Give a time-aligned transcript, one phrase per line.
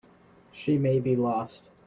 [0.51, 1.61] She may be lost.